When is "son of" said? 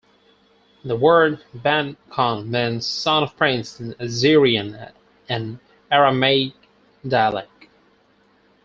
2.87-3.37